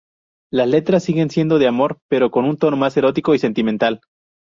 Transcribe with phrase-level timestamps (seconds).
[0.51, 4.01] Las letras siguen siendo de amor, pero con un tono más erótico y sentimental.